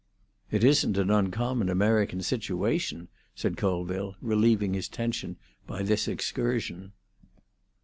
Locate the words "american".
1.69-2.23